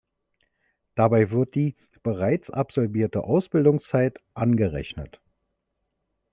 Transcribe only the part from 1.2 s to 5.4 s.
wird die bereits absolvierte Ausbildungszeit angerechnet.